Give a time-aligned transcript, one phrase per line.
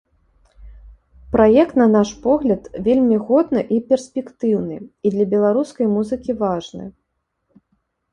[1.33, 4.77] Праект, на наш погляд, вельмі годны і перспектыўны,
[5.09, 6.85] і для беларускай музыкі важны.